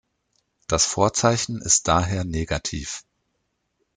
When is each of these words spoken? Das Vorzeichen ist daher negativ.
Das 0.65 0.85
Vorzeichen 0.87 1.61
ist 1.61 1.87
daher 1.87 2.23
negativ. 2.23 3.03